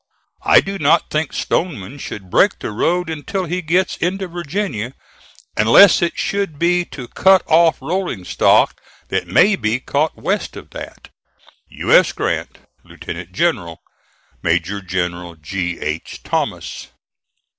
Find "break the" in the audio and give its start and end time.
2.31-2.71